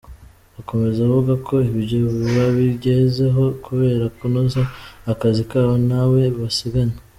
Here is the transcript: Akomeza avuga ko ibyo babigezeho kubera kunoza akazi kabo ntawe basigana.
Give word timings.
Akomeza 0.59 0.97
avuga 1.07 1.33
ko 1.47 1.55
ibyo 1.71 1.97
babigezeho 2.35 3.43
kubera 3.65 4.05
kunoza 4.17 4.61
akazi 5.11 5.41
kabo 5.49 5.73
ntawe 5.87 6.21
basigana. 6.39 6.95